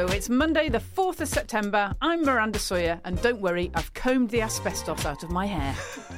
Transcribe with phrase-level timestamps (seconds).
[0.00, 1.94] Hello, it's Monday, the 4th of September.
[2.00, 5.76] I'm Miranda Sawyer, and don't worry, I've combed the asbestos out of my hair.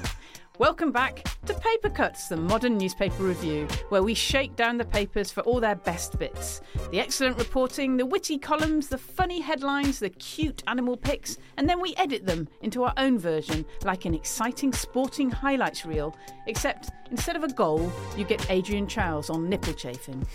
[0.61, 5.31] Welcome back to Paper Cuts, the modern newspaper review, where we shake down the papers
[5.31, 6.61] for all their best bits
[6.91, 11.81] the excellent reporting, the witty columns, the funny headlines, the cute animal pics, and then
[11.81, 17.37] we edit them into our own version like an exciting sporting highlights reel, except instead
[17.37, 20.27] of a goal, you get Adrian Chiles on nipple chafing.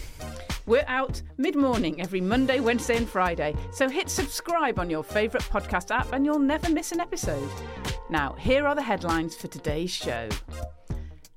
[0.66, 5.46] We're out mid morning every Monday, Wednesday, and Friday, so hit subscribe on your favourite
[5.46, 7.50] podcast app and you'll never miss an episode.
[8.10, 10.30] Now, here are the headlines for today's show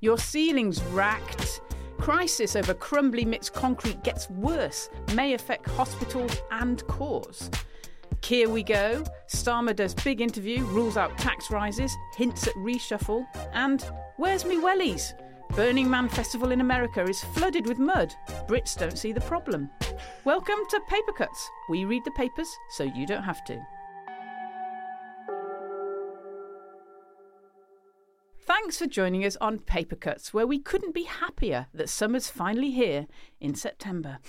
[0.03, 1.61] Your ceiling's racked.
[1.99, 7.51] Crisis over crumbly mixed concrete gets worse, may affect hospitals and courts.
[8.23, 9.03] Here we go.
[9.27, 13.85] Starmer does big interview, rules out tax rises, hints at reshuffle, and
[14.17, 15.13] where's me wellies?
[15.55, 18.11] Burning Man Festival in America is flooded with mud.
[18.47, 19.69] Brits don't see the problem.
[20.25, 21.47] Welcome to Paper Cuts.
[21.69, 23.61] We read the papers so you don't have to.
[28.71, 32.71] Thanks for joining us on Paper Cuts, where we couldn't be happier that summer's finally
[32.71, 33.05] here
[33.41, 34.19] in September.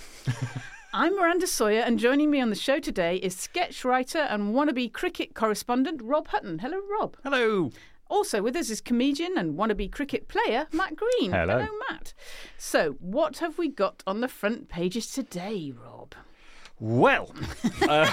[0.93, 4.91] I'm Miranda Sawyer, and joining me on the show today is sketch writer and wannabe
[4.91, 6.59] cricket correspondent Rob Hutton.
[6.59, 7.15] Hello, Rob.
[7.23, 7.71] Hello.
[8.09, 11.31] Also with us is comedian and wannabe cricket player Matt Green.
[11.31, 11.65] Hello.
[11.89, 12.13] Matt.
[12.57, 16.15] So, what have we got on the front pages today, Rob?
[16.81, 17.33] Well,
[17.83, 18.11] uh,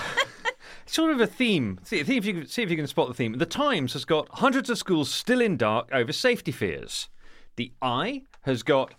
[0.92, 1.78] sort of a theme.
[1.84, 3.32] See, see if you can, see if you can spot the theme.
[3.32, 7.08] The Times has got hundreds of schools still in dark over safety fears.
[7.56, 8.94] The Eye has got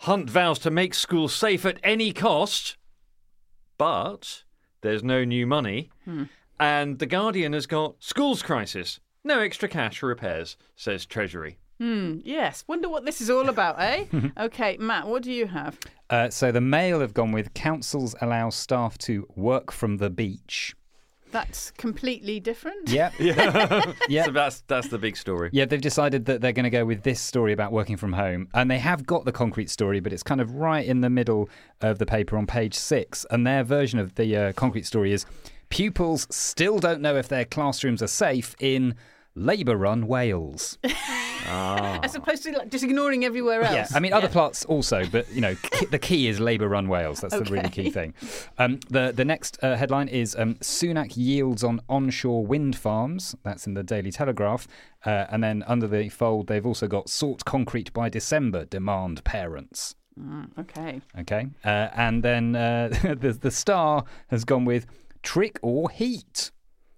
[0.00, 2.76] Hunt vows to make schools safe at any cost,
[3.78, 4.42] but
[4.80, 5.90] there's no new money.
[6.58, 8.98] And the Guardian has got schools crisis.
[9.22, 11.58] No extra cash for repairs, says Treasury.
[11.78, 12.64] Hmm, yes.
[12.66, 14.06] Wonder what this is all about, eh?
[14.38, 15.78] okay, Matt, what do you have?
[16.10, 20.74] Uh, so the Mail have gone with councils allow staff to work from the beach.
[21.32, 22.88] That's completely different.
[22.90, 24.24] Yeah, Yeah, Yeah.
[24.26, 25.50] so that's that's the big story.
[25.52, 25.64] yeah.
[25.64, 28.70] They've decided that they're going to go with this story about working from home, and
[28.70, 31.48] they have got the concrete story, but it's kind of right in the middle
[31.80, 33.26] of the paper on page six.
[33.30, 35.26] And their version of the uh, concrete story is:
[35.70, 38.94] pupils still don't know if their classrooms are safe in
[39.34, 40.78] Labour-run Wales.
[42.02, 43.74] As opposed to like, just ignoring everywhere else.
[43.74, 45.54] Yeah, I mean other plots also, but you know
[45.90, 47.20] the key is Labour-run Wales.
[47.20, 48.14] That's the really key thing.
[48.58, 53.34] Um, the the next uh, headline is um, Sunak yields on onshore wind farms.
[53.42, 54.68] That's in the Daily Telegraph,
[55.04, 58.64] uh, and then under the fold they've also got sort concrete by December.
[58.64, 59.94] Demand parents.
[60.58, 61.00] Okay.
[61.20, 64.86] Okay, uh, and then uh, the the Star has gone with
[65.22, 66.50] trick or heat.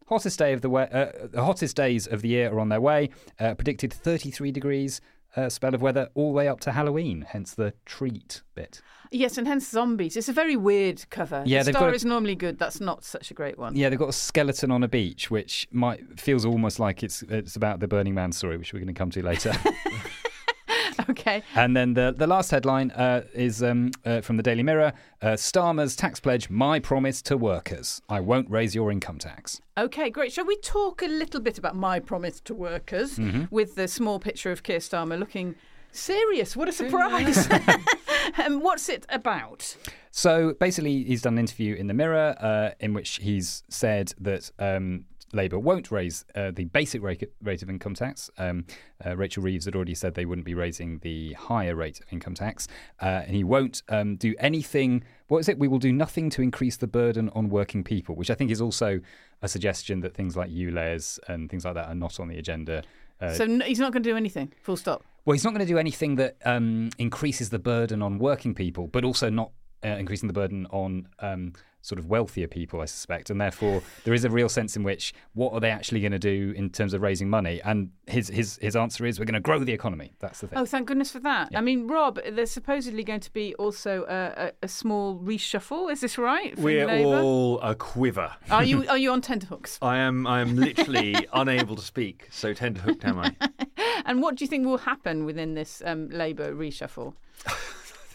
[0.07, 2.81] Hottest day of the way, uh, the hottest days of the year are on their
[2.81, 3.11] way.
[3.39, 5.01] Uh, predicted 33 degrees
[5.37, 7.27] uh, spell of weather all the way up to Halloween.
[7.29, 8.81] Hence the treat bit.
[9.11, 10.17] Yes, and hence zombies.
[10.17, 11.43] It's a very weird cover.
[11.47, 12.59] Yeah, the star a- is normally good.
[12.59, 13.77] That's not such a great one.
[13.77, 17.57] Yeah, they've got a skeleton on a beach, which might feels almost like it's it's
[17.57, 19.53] about the Burning Man story, which we're going to come to later.
[21.11, 21.43] Okay.
[21.55, 25.27] and then the the last headline uh, is um, uh, from the Daily Mirror: uh,
[25.29, 29.61] Starmer's tax pledge, my promise to workers: I won't raise your income tax.
[29.77, 30.33] Okay, great.
[30.33, 33.45] Shall we talk a little bit about my promise to workers Mm-hmm.
[33.51, 35.55] with the small picture of Keir Starmer looking
[35.91, 36.57] serious?
[36.57, 37.49] What a surprise!
[38.45, 39.77] um, what's it about?
[40.11, 44.51] So basically, he's done an interview in the Mirror uh, in which he's said that
[44.59, 48.31] um, Labour won't raise uh, the basic rate, rate of income tax.
[48.39, 48.67] Um,
[49.05, 52.35] uh, Rachel Reeves had already said they wouldn't be raising the higher rate of income
[52.35, 52.69] tax,
[53.03, 55.05] uh, and he won't um, do anything.
[55.29, 55.59] What is it?
[55.59, 58.61] We will do nothing to increase the burden on working people, which I think is
[58.61, 59.01] also
[59.43, 62.83] a suggestion that things like ULEZ and things like that are not on the agenda.
[63.21, 64.53] Uh, so he's not going to do anything.
[64.63, 65.05] Full stop.
[65.25, 68.87] well, he's not going to do anything that um, increases the burden on working people,
[68.87, 69.51] but also not
[69.85, 71.53] uh, increasing the burden on um,
[71.85, 73.29] sort of wealthier people, I suspect.
[73.29, 76.19] And therefore, there is a real sense in which what are they actually going to
[76.19, 77.61] do in terms of raising money?
[77.63, 80.13] And his his his answer is we're going to grow the economy.
[80.19, 80.59] That's the thing.
[80.59, 81.51] Oh, thank goodness for that.
[81.55, 85.93] I mean, Rob, there's supposedly going to be also a, a, a small reshuffle.
[85.93, 86.55] Is this right?
[86.55, 87.21] from We're Labour?
[87.21, 88.33] all a quiver.
[88.51, 89.79] Are you are you on tenterhooks?
[89.83, 93.37] I am I am literally unable to speak, so tenterhooked am I.
[94.07, 97.15] And what do you think will happen within this um, Labour reshuffle?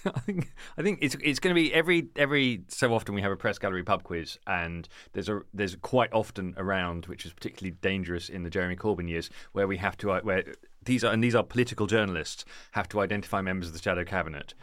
[0.05, 3.31] I think I think it's it's going to be every every so often we have
[3.31, 7.75] a press gallery pub quiz, and there's a there's quite often around which is particularly
[7.81, 10.43] dangerous in the Jeremy Corbyn years where we have to uh, where
[10.83, 14.53] these are and these are political journalists have to identify members of the shadow cabinet,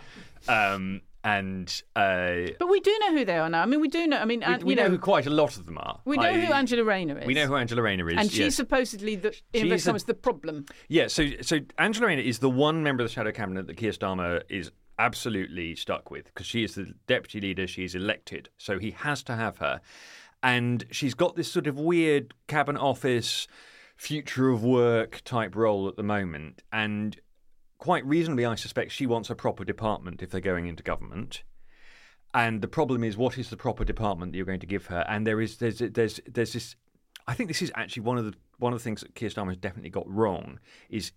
[0.49, 3.63] um, and uh, But we do know who they are now.
[3.63, 4.19] I mean, we do know.
[4.19, 6.01] I mean, we, we know, know, who quite a lot of them are.
[6.05, 7.27] we know I- who Angela Rayner is.
[7.27, 8.55] We know who Angela Rayner is, and she's yes.
[8.55, 10.67] supposedly the in She's a- the problem.
[10.89, 13.93] Yeah, so so Angela Rayner is the one member of the shadow cabinet that Keir
[13.93, 17.67] Starmer is absolutely stuck with because she is the deputy leader.
[17.67, 19.81] She is elected, so he has to have her.
[20.43, 23.49] and she's got this sort of weird cabinet office,
[23.97, 27.19] future of work type role at the moment, and
[27.79, 31.43] quite reasonably, I suspect she wants a proper department if they're going into government.
[32.35, 35.05] And the problem is, what is the proper department that you're going to give her?
[35.09, 36.77] And there is there's there's there's this.
[37.27, 39.49] I think this is actually one of the one of the things that Keir Starmer
[39.49, 40.61] has definitely got wrong.
[40.91, 41.13] Is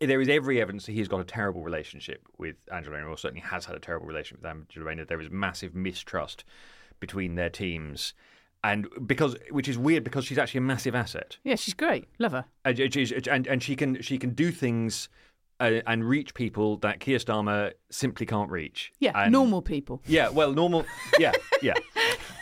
[0.00, 3.42] there is every evidence that he's got a terrible relationship with Angela Rayner, or certainly
[3.42, 5.04] has had a terrible relationship with Angela Rayner.
[5.04, 6.44] There is massive mistrust
[7.00, 8.14] between their teams,
[8.62, 12.06] and because which is weird because she's actually a massive asset Yeah, she's great.
[12.18, 12.44] Love her.
[12.64, 12.96] and, and
[13.28, 15.08] and, and she can she can do things
[15.60, 18.92] uh, and reach people that Keir Starmer simply can't reach.
[19.00, 20.02] Yeah, And- normal people.
[20.06, 20.84] Yeah, well, normal.
[21.18, 21.32] Yeah,
[21.62, 21.74] yeah.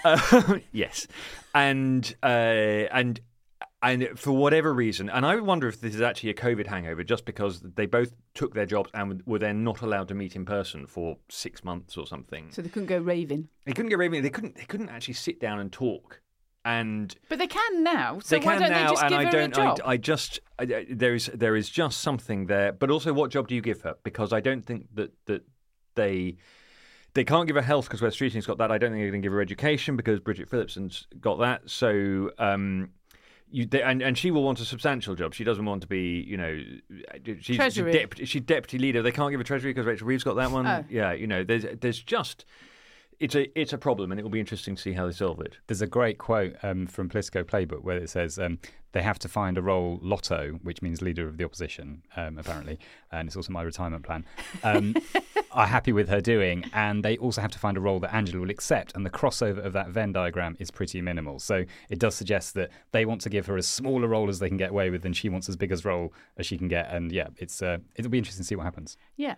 [0.04, 1.06] Uh, yes,
[1.54, 3.20] and uh, and
[3.82, 7.24] and for whatever reason, and I wonder if this is actually a COVID hangover, just
[7.24, 10.86] because they both took their jobs and were then not allowed to meet in person
[10.86, 12.50] for six months or something.
[12.52, 13.48] So they couldn't go raving.
[13.64, 14.22] They couldn't go raving.
[14.22, 14.56] They couldn't.
[14.56, 16.20] They couldn't actually sit down and talk.
[16.64, 18.20] And But they can now.
[18.20, 19.50] So they why don't now, they just and give I her don't.
[19.52, 19.80] a job?
[19.84, 22.70] I, I just I, I- there is there is just something there.
[22.72, 23.96] But also, what job do you give her?
[24.04, 25.42] Because I don't think that that
[25.96, 26.36] they
[27.14, 28.70] they can't give her health because Wes Streeting's got that.
[28.70, 31.68] I don't think they're going to give her education because Bridget Phillipson's got that.
[31.68, 32.30] So.
[32.38, 32.90] Um,
[33.52, 35.34] you, they, and and she will want a substantial job.
[35.34, 36.62] She doesn't want to be, you know,
[37.40, 37.56] she's
[38.24, 39.02] she's deputy leader.
[39.02, 40.66] They can't give her treasury because Rachel Reeves got that one.
[40.66, 40.84] Oh.
[40.88, 42.44] Yeah, you know, there's there's just
[43.22, 45.40] it's a it's a problem, and it will be interesting to see how they solve
[45.40, 45.56] it.
[45.68, 48.58] There's a great quote um, from Politico Playbook where it says um,
[48.90, 52.80] they have to find a role LOTO, which means leader of the opposition, um, apparently,
[53.12, 54.24] and it's also my retirement plan.
[54.64, 54.96] Um,
[55.52, 58.40] are happy with her doing, and they also have to find a role that Angela
[58.40, 58.92] will accept.
[58.96, 61.38] And the crossover of that Venn diagram is pretty minimal.
[61.38, 64.40] So it does suggest that they want to give her as small a role as
[64.40, 66.66] they can get away with, and she wants as big a role as she can
[66.66, 66.92] get.
[66.92, 68.96] And yeah, it's uh, it'll be interesting to see what happens.
[69.16, 69.36] Yeah.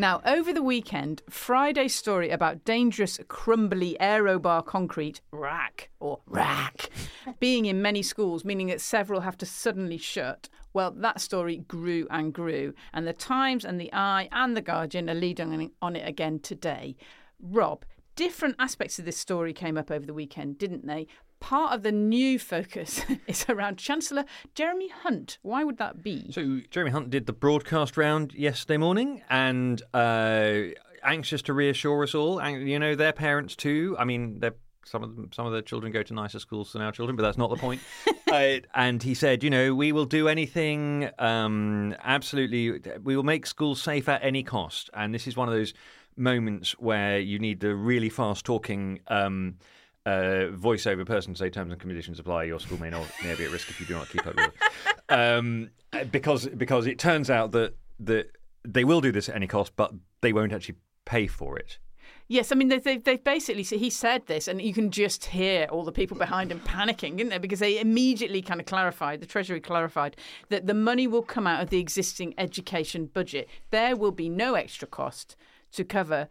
[0.00, 6.88] Now, over the weekend, Friday's story about dangerous, crumbly aerobar concrete RAAC or rack
[7.38, 10.48] being in many schools, meaning that several have to suddenly shut.
[10.72, 15.10] Well, that story grew and grew, and the Times and the Eye and the Guardian
[15.10, 16.96] are leading on it again today.
[17.38, 17.84] Rob,
[18.16, 21.08] different aspects of this story came up over the weekend, didn't they?
[21.40, 25.38] Part of the new focus is around Chancellor Jeremy Hunt.
[25.42, 26.30] Why would that be?
[26.32, 30.60] So Jeremy Hunt did the broadcast round yesterday morning, and uh,
[31.02, 32.38] anxious to reassure us all.
[32.40, 33.96] And you know, their parents too.
[33.98, 34.54] I mean, they're.
[34.86, 37.22] Some of them, some of the children go to nicer schools than our children, but
[37.22, 37.82] that's not the point.
[38.32, 41.08] uh, and he said, you know, we will do anything.
[41.18, 44.88] Um, absolutely, we will make schools safe at any cost.
[44.94, 45.74] And this is one of those
[46.16, 49.00] moments where you need the really fast talking.
[49.08, 49.56] Um,
[50.06, 52.44] uh, voiceover person say terms and conditions apply.
[52.44, 54.46] Your school may not may be at risk if you do not keep up with
[54.46, 54.54] it.
[55.12, 55.70] Um,
[56.10, 58.30] because because it turns out that that
[58.64, 61.78] they will do this at any cost, but they won't actually pay for it.
[62.28, 65.66] Yes, I mean, they've, they've, basically, so he said this, and you can just hear
[65.68, 67.38] all the people behind him panicking, didn't they?
[67.38, 70.16] Because they immediately kind of clarified, the Treasury clarified,
[70.48, 73.48] that the money will come out of the existing education budget.
[73.70, 75.34] There will be no extra cost
[75.72, 76.28] to cover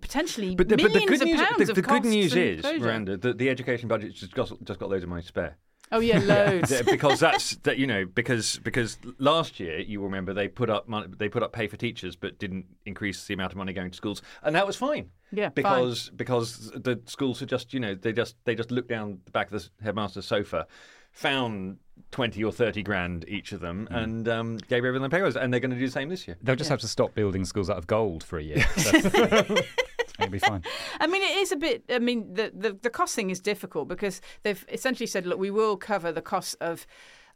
[0.00, 2.60] potentially But the, but millions the good of news, pounds the, the good news is,
[2.62, 2.80] closure.
[2.80, 5.56] Miranda, that the education budget just got just got loads of money to spare.
[5.92, 6.70] Oh, yeah, loads.
[6.70, 10.70] Yeah, because that's that you know because because last year you will remember they put
[10.70, 13.72] up money, they put up pay for teachers but didn't increase the amount of money
[13.72, 15.10] going to schools and that was fine.
[15.30, 15.54] Yeah, fine.
[15.54, 19.30] because because the schools are just you know they just they just looked down the
[19.32, 20.66] back of the headmaster's sofa,
[21.12, 21.76] found
[22.10, 25.60] twenty or thirty grand each of them and um, gave everyone pay rise and they're
[25.60, 26.36] going to do the same this year.
[26.42, 28.64] They'll just have to stop building schools out of gold for a year.
[28.76, 29.62] That's-
[30.18, 30.62] It'll be fine.
[31.00, 31.84] I mean, it is a bit.
[31.88, 35.50] I mean, the, the the cost thing is difficult because they've essentially said, look, we
[35.50, 36.86] will cover the cost of.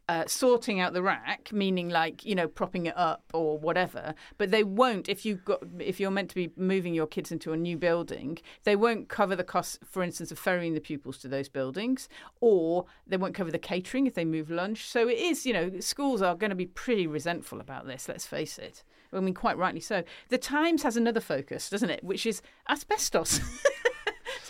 [0.09, 4.51] Uh, sorting out the RAAC, meaning like you know propping it up or whatever, but
[4.51, 7.57] they won't if you got if you're meant to be moving your kids into a
[7.57, 11.49] new building, they won't cover the costs, for instance, of ferrying the pupils to those
[11.49, 12.07] buildings,
[12.39, 14.87] or they won't cover the catering if they move lunch.
[14.87, 18.07] So it is, you know, schools are going to be pretty resentful about this.
[18.07, 18.85] Let's face it.
[19.13, 20.03] I mean, quite rightly so.
[20.29, 22.03] The Times has another focus, doesn't it?
[22.03, 23.39] Which is asbestos.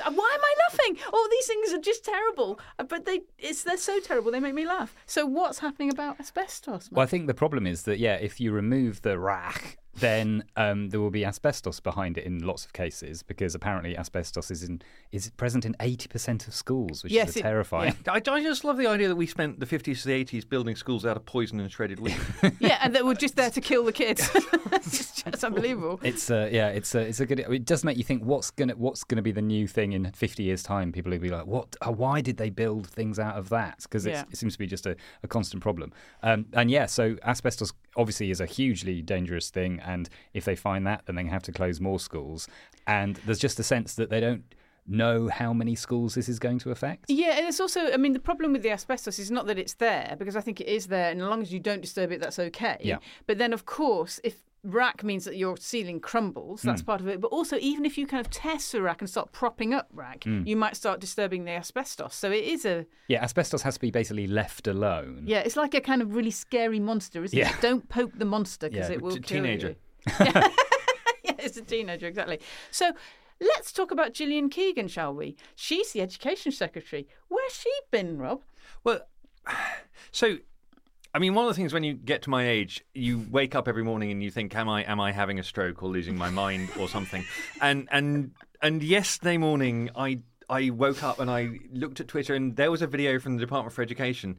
[0.07, 0.97] So, Why am I laughing?
[1.13, 4.53] All these things are just terrible, Uh, but they it's they're so terrible they make
[4.55, 4.95] me laugh.
[5.05, 6.89] So what's happening about asbestos?
[6.91, 10.89] Well, I think the problem is that yeah, if you remove the RAAC, then um,
[10.89, 14.81] there will be asbestos behind it in lots of cases because apparently asbestos is in
[15.11, 17.95] is present in eighty percent of schools, which Yes, is it- terrifying.
[18.07, 20.75] I, I just love the idea that we spent the 50s to the 80s building
[20.75, 22.17] schools out of poison and shredded wheat.
[22.59, 24.29] yeah, and they were just there to kill the kids.
[24.71, 25.99] it's just unbelievable.
[26.03, 27.39] It's uh, yeah, it's a, it's a good.
[27.39, 30.43] It does make you think what's gonna what's gonna be the new thing in fifty
[30.43, 30.91] years' time.
[30.91, 31.75] People will be like, what?
[31.81, 33.79] Uh, why did they build things out of that?
[33.83, 34.23] Because Yeah.
[34.31, 35.91] it seems to be just a, a constant problem.
[36.23, 39.81] Um, and yeah, so asbestos obviously is a hugely dangerous thing.
[39.83, 42.47] And if they find that, then they have to close more schools.
[42.85, 44.43] And there's just a sense that they don't
[44.89, 47.05] know how many schools this is going to affect.
[47.09, 49.73] Yeah, and it's also, I mean, the problem with the asbestos is not that it's
[49.73, 52.21] there, because I think it is there, and as long as you don't disturb it,
[52.21, 52.77] that's okay.
[52.79, 52.99] Yeah.
[53.25, 54.35] But then, of course, if
[54.65, 56.85] RAAC means that your ceiling crumbles, that's hmm.
[56.85, 57.21] part of it.
[57.21, 60.23] But also, even if you kind of test the RAAC and start propping up RAAC,
[60.23, 60.43] hmm.
[60.45, 62.15] you might start disturbing the asbestos.
[62.15, 65.23] So it is a, Yeah, asbestos has to be basically left alone.
[65.25, 67.49] yeah, it's like a kind of really scary monster, isn't Yeah.
[67.55, 67.61] it?
[67.61, 68.95] Don't poke the monster because Yeah.
[68.95, 69.69] it will T- kill teenager.
[69.69, 69.75] you.
[70.19, 70.49] yeah,
[71.39, 72.39] it's a teenager, exactly.
[72.71, 72.91] So
[73.39, 75.35] let's talk about Gillian Keegan, shall we?
[75.55, 77.07] She's the education secretary.
[77.27, 78.41] Where's she been, Rob?
[78.83, 79.01] Well,
[80.11, 80.37] so
[81.17, 83.67] I mean, one of the things when you get to my age, you wake up
[83.67, 86.29] every morning and you think, "Am I am I having a stroke or losing my
[86.29, 87.25] mind or something?"
[87.59, 92.55] And and and yesterday morning, I I woke up and I looked at Twitter and
[92.55, 94.37] there was a video from the Department for Education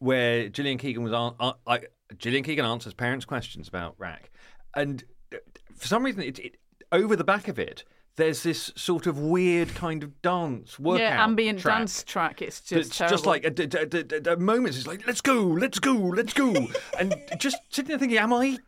[0.00, 1.34] where Gillian Keegan was on.
[1.40, 1.80] Uh, I,
[2.18, 4.28] Gillian Keegan answers parents' questions about RAAC,
[4.74, 5.38] and uh,
[5.74, 6.56] for some reason, it, it
[6.92, 7.84] over the back of it.
[8.18, 12.42] There's this sort of weird kind of dance workout yeah, ambient track dance track.
[12.42, 15.78] It's just just like at, at, at, at, at moments it's like let's go let's
[15.78, 18.58] go let's go and just sitting there thinking am i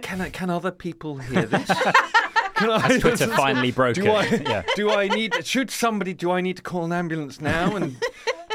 [0.00, 1.66] can I, can other people hear this
[2.54, 4.08] can I, Twitter finally broke do it.
[4.08, 4.62] I, Yeah.
[4.76, 7.96] do I need should somebody do I need to call an ambulance now and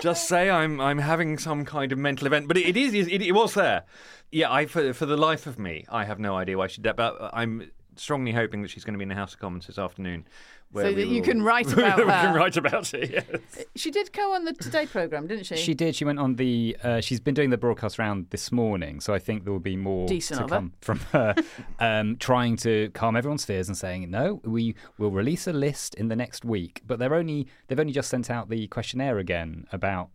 [0.01, 3.21] just say I'm I'm having some kind of mental event but it, it is it,
[3.21, 3.83] it was there
[4.31, 6.85] yeah I for, for the life of me I have no idea why she did
[6.85, 9.67] that but I'm strongly hoping that she's going to be in the House of Commons
[9.67, 10.25] this afternoon
[10.71, 11.97] where So that you will- can write about her.
[11.97, 13.65] we about can write about it yes.
[13.75, 15.55] she did go on the Today program, didn't she?
[15.55, 15.95] She did.
[15.95, 16.75] She went on the.
[16.83, 19.77] Uh, she's been doing the broadcast round this morning, so I think there will be
[19.77, 20.69] more Decent to of her.
[20.81, 21.35] from her,
[21.79, 26.09] um, trying to calm everyone's fears and saying, "No, we will release a list in
[26.09, 30.09] the next week." But they're only they've only just sent out the questionnaire again about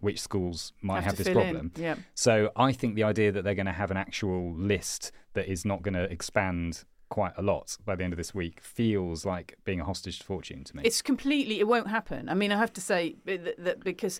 [0.00, 1.72] which schools might Have have, this problem.
[1.76, 1.96] yeah.
[2.14, 5.64] So I think the idea that they're going to have an actual list that is
[5.64, 9.58] not going to expand quite a lot by the end of this week feels like
[9.66, 10.82] being a hostage to fortune to me.
[10.82, 11.60] It's completely.
[11.60, 12.30] It won't happen.
[12.30, 14.18] I mean, I have to say that, that because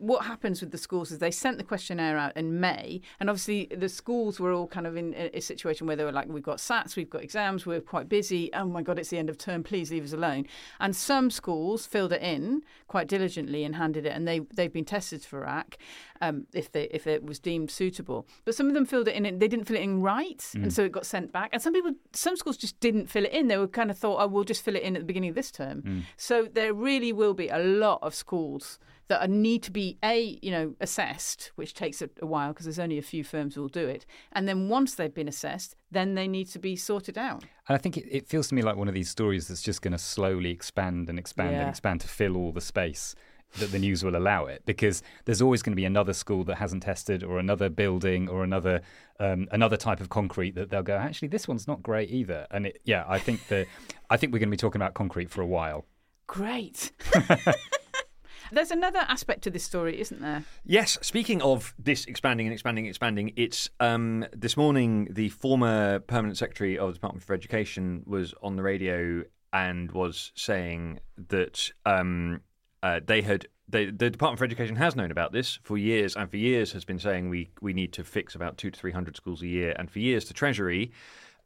[0.00, 3.68] what happens with the schools is they sent the questionnaire out in May, and obviously
[3.70, 6.42] the schools were all kind of in a, a situation where they were like, "We've
[6.42, 8.52] got SATs, we've got exams, we're quite busy.
[8.54, 9.62] Oh my God, it's the end of term.
[9.62, 10.46] Please leave us alone."
[10.80, 14.84] And some schools filled it in quite diligently and handed it, and they they've been
[14.84, 15.74] tested for RAAC
[16.22, 18.26] um, if they if it was deemed suitable.
[18.46, 20.72] But some of them filled it in, and they didn't fill it in right, and
[20.72, 21.50] so it got sent back.
[21.52, 23.48] And some people, some schools just didn't fill it in.
[23.48, 25.34] They were kind of thought, "Oh, we'll just fill it in at the beginning of
[25.36, 29.70] this term." So there really will be a lot of schools that are, need to
[29.72, 33.24] be a you know assessed, which takes a, a while because there's only a few
[33.24, 34.06] firms will do it.
[34.32, 37.42] And then once they've been assessed, then they need to be sorted out.
[37.68, 39.82] And I think it, it feels to me like one of these stories that's just
[39.82, 41.60] going to slowly expand and expand Yeah.
[41.62, 43.14] and expand to fill all the space
[43.58, 44.62] that the news will allow it.
[44.66, 48.44] Because there's always going to be another school that hasn't tested, or another building, or
[48.44, 48.82] another
[49.20, 50.96] um, another type of concrete that they'll go.
[50.96, 52.46] Actually, this one's not great either.
[52.50, 53.66] And it, yeah, I think that
[54.10, 55.86] I think we're going to be talking about concrete for a while.
[56.26, 56.92] Great.
[58.52, 60.44] There's another aspect to this story, isn't there?
[60.64, 66.00] Yes, speaking of this expanding and expanding and expanding, it's um, this morning the former
[66.00, 71.70] permanent secretary of the Department for Education was on the radio and was saying that
[71.86, 72.42] um,
[72.82, 76.30] uh, they had they, the Department for Education has known about this for years and
[76.30, 79.16] for years has been saying we we need to fix about two to three hundred
[79.16, 80.92] schools a year, and for years the Treasury.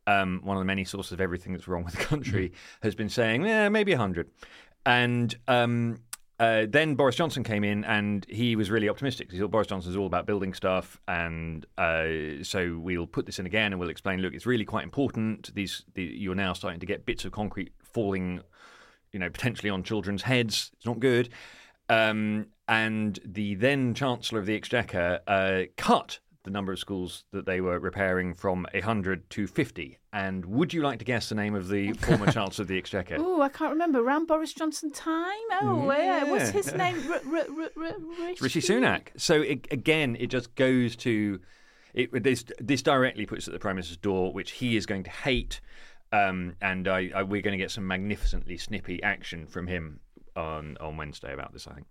[0.08, 3.08] Um, one of the many sources of everything that's wrong with the country has been
[3.08, 4.30] saying, yeah, maybe 100.
[4.84, 5.98] And um,
[6.38, 9.30] uh, then Boris Johnson came in and he was really optimistic.
[9.32, 13.38] He thought Boris Johnson is all about building stuff, and uh, so we'll put this
[13.38, 14.20] in again and we'll explain.
[14.20, 15.54] Look, it's really quite important.
[15.54, 18.42] These the, you're now starting to get bits of concrete falling,
[19.16, 20.70] you know, potentially on children's heads.
[20.76, 21.30] It's not good.
[21.88, 27.46] Um, and the then Chancellor of the Exchequer uh, cut the number of schools that
[27.46, 29.98] they were repairing from 100 to 50.
[30.12, 33.16] And would you like to guess the name of the former Chancellor of the Exchequer?
[33.18, 34.00] Oh, I can't remember.
[34.00, 35.32] Around Boris Johnson time?
[35.62, 36.24] Oh, yeah.
[36.24, 37.02] What's his name?
[37.10, 38.42] R- r- r- Rishi?
[38.44, 39.08] Rishi Sunak.
[39.16, 41.40] So it, again, it just goes to
[41.94, 42.44] it, this.
[42.58, 45.62] This directly puts it at the Prime Minister's door, which he is going to hate,
[46.12, 50.00] um, and I, I, we're going to get some magnificently snippy action from him
[50.34, 51.66] on on Wednesday about this.
[51.66, 51.86] I think.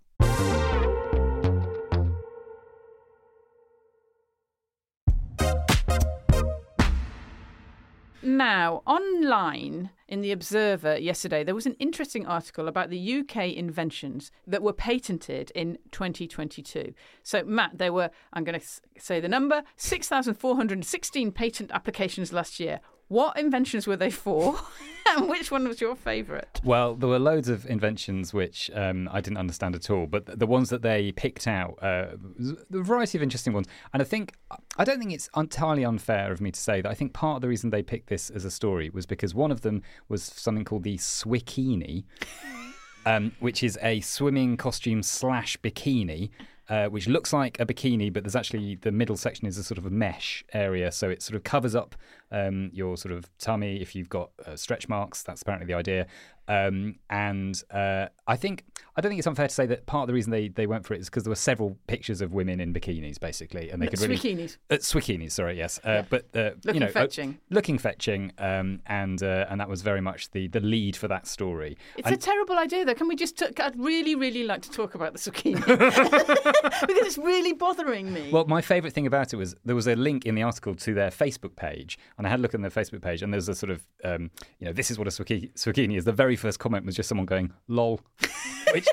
[8.26, 14.32] Now, online in The Observer yesterday, there was an interesting article about the UK inventions
[14.48, 16.92] that were patented in 2022.
[17.22, 18.66] So, Matt, there were, I'm going to
[18.98, 22.80] say the number, 6,416 patent applications last year.
[23.08, 24.58] What inventions were they for?
[25.16, 26.60] and which one was your favourite?
[26.64, 30.46] Well, there were loads of inventions which um, I didn't understand at all, but the
[30.46, 32.16] ones that they picked out, uh,
[32.72, 33.66] a variety of interesting ones.
[33.92, 34.32] And I think,
[34.76, 37.42] I don't think it's entirely unfair of me to say that I think part of
[37.42, 40.64] the reason they picked this as a story was because one of them was something
[40.64, 42.04] called the Swikini,
[43.06, 46.30] um, which is a swimming costume slash bikini
[46.68, 49.78] uh, which looks like a bikini, but there's actually the middle section is a sort
[49.78, 51.94] of a mesh area, so it sort of covers up
[52.32, 55.22] um, your sort of tummy if you've got uh, stretch marks.
[55.22, 56.06] That's apparently the idea.
[56.48, 58.64] Um, and uh, I think
[58.96, 60.86] I don't think it's unfair to say that part of the reason they, they went
[60.86, 63.88] for it is because there were several pictures of women in bikinis, basically, and they
[63.88, 64.56] could really Swikinis.
[64.70, 65.32] uh, swikinis.
[65.32, 66.04] Sorry, yes, uh, Yeah.
[66.08, 67.38] but uh, Looking you know, uh, fetching.
[67.50, 71.26] looking fetching, um, and uh, and that was very much the the lead for that
[71.26, 71.76] story.
[71.98, 72.94] It's And- a terrible idea, though.
[72.94, 73.36] Can we just?
[73.38, 75.56] T- I'd really, really like to talk about the zucchini
[76.86, 78.30] because it's really bothering me.
[78.32, 80.94] Well, my favourite thing about it was there was a link in the article to
[80.94, 83.54] their Facebook page, and I had a look at their Facebook page, and there's a
[83.54, 86.04] sort of, um, you know, this is what a zucchini is.
[86.04, 88.00] The very first comment was just someone going, "lol,"
[88.72, 88.86] which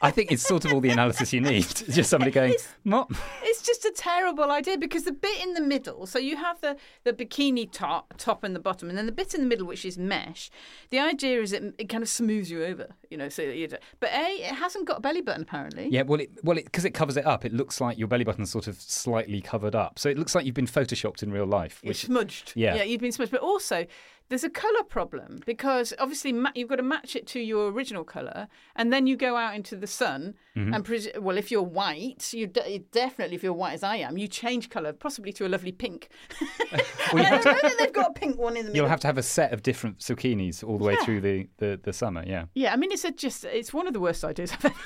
[0.00, 1.64] I think is sort of all the analysis you need.
[1.64, 3.08] It's just somebody going, "What?"
[3.42, 6.76] It's just a terrible idea because the bit in the middle, so you have the,
[7.04, 9.84] the bikini top, top and the bottom, and then the bit in the middle, which
[9.84, 10.50] is mesh.
[10.90, 13.28] The idea is it, it kind of smooths you over, you know.
[13.28, 15.88] So that you, don't- but a it hasn't got a belly button apparently.
[15.90, 18.50] Yeah, well, it, well, because it, covers it up, it looks like your belly button's
[18.50, 21.80] sort of slightly covered up, so it looks like you've been photoshopped in real life.
[21.82, 22.52] It's Which, smudged.
[22.54, 22.76] Yeah.
[22.76, 23.32] yeah, you've been smudged.
[23.32, 23.86] But also,
[24.28, 28.04] there's a colour problem because obviously ma- you've got to match it to your original
[28.04, 30.34] colour, and then you go out into the sun.
[30.56, 30.74] Mm-hmm.
[30.74, 34.18] And pres- well, if you're white, you de- definitely, if you're white as I am,
[34.18, 36.08] you change colour, possibly to a lovely pink.
[36.72, 36.82] and
[37.20, 38.76] I don't know that they've got a pink one in the middle.
[38.76, 41.04] you'll have to have a set of different zucchinis all the way Yeah.
[41.04, 42.24] through the, the, the summer.
[42.26, 42.44] Yeah.
[42.54, 44.74] Yeah, I mean, it's a just it's one of the worst ideas I've ever.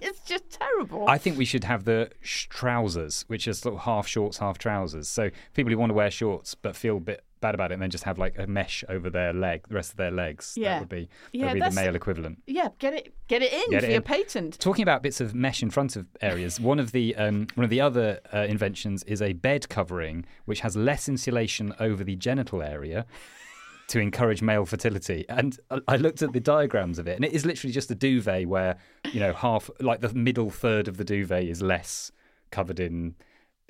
[0.00, 1.08] It's just terrible.
[1.08, 4.58] I think we should have the sh- trousers, which is sort of half shorts, half
[4.58, 5.08] trousers.
[5.08, 7.82] So people who want to wear shorts but feel a bit bad about it, and
[7.82, 10.54] then just have like a mesh over their leg, the rest of their legs.
[10.56, 10.74] Yeah.
[10.74, 12.42] that would be Yeah, would be the male equivalent.
[12.46, 14.02] yeah, get it get it in Get for it your in.
[14.02, 14.58] patent.
[14.58, 17.70] Talking about bits of mesh in front of areas, one of the um, one of
[17.70, 22.62] the other uh, inventions is a bed covering which has less insulation over the genital
[22.62, 23.06] area.
[23.88, 27.44] To encourage male fertility, and I looked at the diagrams of it, and it is
[27.44, 28.78] literally just a duvet where
[29.12, 32.10] you know half, like the middle third of the duvet is less
[32.50, 33.14] covered in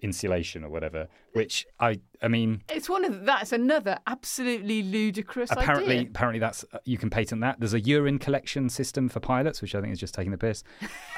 [0.02, 1.08] insulation or whatever.
[1.32, 6.10] Which I, I mean, It's one of that's another absolutely ludicrous apparently, idea.
[6.10, 7.58] apparently that's uh, you can patent that.
[7.60, 10.62] There's a urine collection system for pilots, which I think is just taking the piss.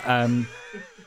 [0.05, 0.47] Um,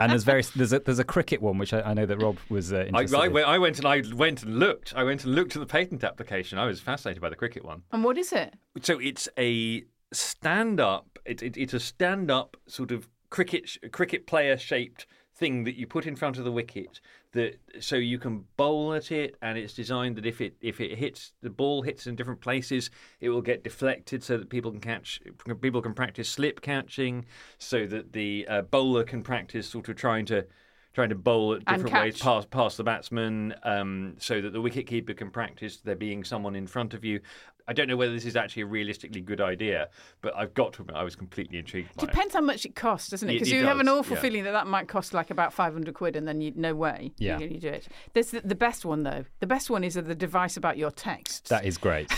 [0.00, 2.38] and there's various there's a there's a cricket one which I, I know that Rob
[2.48, 3.32] was uh, I, interested I, in.
[3.32, 4.94] went, I went and I went and looked.
[4.96, 6.58] I went and looked at the patent application.
[6.58, 7.82] I was fascinated by the cricket one.
[7.92, 8.54] And what is it?
[8.82, 11.18] So it's a stand-up.
[11.24, 15.06] It, it, it's a stand-up sort of cricket cricket player shaped
[15.38, 17.00] thing that you put in front of the wicket.
[17.32, 20.98] That so you can bowl at it, and it's designed that if it if it
[20.98, 24.80] hits the ball hits in different places, it will get deflected so that people can
[24.80, 25.20] catch
[25.60, 27.26] people can practice slip catching,
[27.58, 30.46] so that the uh, bowler can practice sort of trying to.
[30.94, 35.16] Trying to bowl at different ways past past the batsman, um, so that the wicketkeeper
[35.16, 37.20] can practice there being someone in front of you.
[37.68, 39.90] I don't know whether this is actually a realistically good idea,
[40.22, 42.06] but I've got to admit I was completely intrigued by it.
[42.06, 43.34] Depends how much it costs, doesn't it?
[43.34, 44.22] Because you have an awful yeah.
[44.22, 47.38] feeling that that might cost like about 500 quid and then you no way Yeah.
[47.38, 47.86] you, you do it.
[48.14, 49.26] There's the, the best one, though.
[49.40, 51.50] The best one is the device about your texts.
[51.50, 52.10] That is great.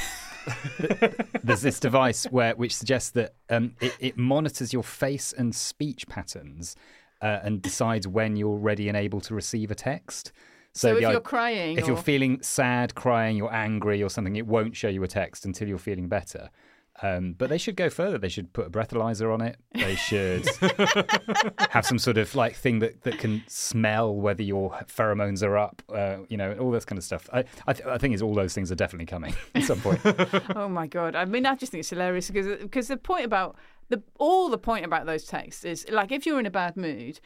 [1.42, 6.06] There's this device where which suggests that um, it, it monitors your face and speech
[6.08, 6.76] patterns
[7.20, 10.32] uh, and decides when you're ready and able to receive a text.
[10.74, 14.46] So the if you're crying if you're feeling sad, crying, you're angry, or something, it
[14.46, 16.50] won't show you a text until you're feeling better.
[17.02, 18.18] Um, but they should go further.
[18.18, 19.56] They should put a breathalyzer on it.
[19.72, 20.46] They should
[21.70, 25.82] have some sort of like thing that, that can smell whether your pheromones are up.
[25.88, 27.28] Uh, you know, all this kind of stuff.
[27.32, 30.00] I I, th- I think is all those things are definitely coming at some point.
[30.56, 31.16] oh my god!
[31.16, 33.56] I mean, I just think it's hilarious because because the point about
[33.88, 37.18] the all the point about those texts is like if you're in a bad mood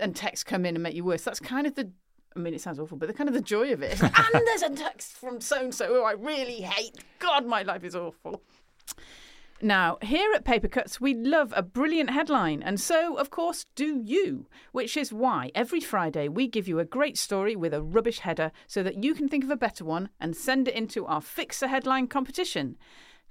[0.00, 1.22] and texts come in and make you worse.
[1.22, 1.92] That's kind of the.
[2.36, 4.00] I mean, it sounds awful, but the kind of the joy of it.
[4.02, 6.96] And there's a text from so and so who I really hate.
[7.18, 8.42] God, my life is awful.
[9.62, 14.00] Now, here at Paper Cuts, we love a brilliant headline, and so, of course, do
[14.02, 14.46] you.
[14.72, 18.52] Which is why every Friday we give you a great story with a rubbish header
[18.66, 21.60] so that you can think of a better one and send it into our Fix
[21.60, 22.78] a Headline competition.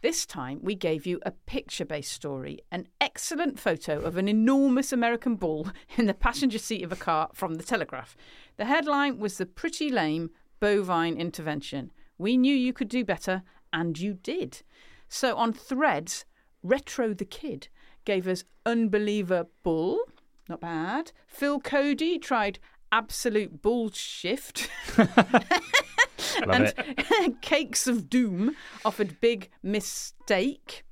[0.02, 4.94] This time we gave you a picture based story, an excellent photo of an enormous
[4.94, 8.16] American bull in the passenger seat of a car from the Telegraph.
[8.56, 10.30] The headline was The Pretty Lame
[10.62, 11.92] Bovine Intervention.
[12.18, 14.62] We knew you could do better, and you did.
[15.10, 16.24] So on threads,
[16.64, 17.68] Retro the Kid
[18.06, 20.00] gave us Unbeliever Bull.
[20.48, 21.12] Not bad.
[21.28, 22.60] Phil Cody tried
[22.92, 24.70] Absolute Bull Shift.
[26.38, 30.84] And Cakes of Doom offered Big Mistake.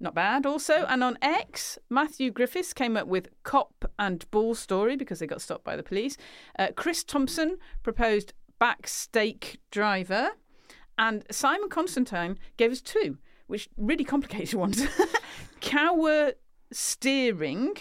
[0.00, 0.84] Not bad, also.
[0.88, 5.40] And on X, Matthew Griffiths came up with Cop and Bull Story because they got
[5.40, 6.16] stopped by the police.
[6.58, 10.30] Uh, Chris Thompson proposed Backstake Driver.
[10.98, 14.84] And Simon Constantine gave us two, which really complicated ones.
[15.60, 16.32] Cower
[16.72, 17.76] Steering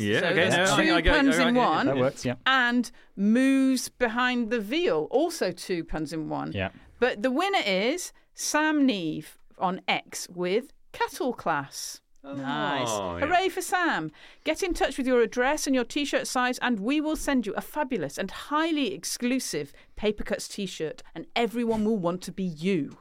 [0.00, 0.34] Yeah, So okay.
[0.34, 1.86] there's no, I- two I puns I in get- one.
[1.86, 2.34] That works, yeah.
[2.46, 6.52] and Moves Behind the Veal, also two puns in one.
[6.52, 6.70] Yeah.
[6.98, 12.00] But the winner is Sam Neve on X with Cattle Class.
[12.22, 12.86] Oh, nice.
[12.90, 13.24] Oh, yeah.
[13.26, 14.10] Hooray for Sam.
[14.44, 17.46] Get in touch with your address and your t shirt size, and we will send
[17.46, 22.32] you a fabulous and highly exclusive Paper Cuts t shirt, and everyone will want to
[22.32, 22.98] be you.